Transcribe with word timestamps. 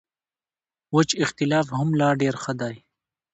وچ 0.95 1.09
اختلاف 1.23 1.67
هم 1.79 1.89
لا 1.99 2.09
ډېر 2.21 2.35
ښه 2.43 2.53
دی. 2.61 2.75